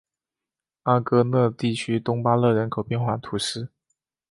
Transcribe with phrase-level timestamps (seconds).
[0.81, 3.69] 阿戈讷地区东巴勒人口变化图示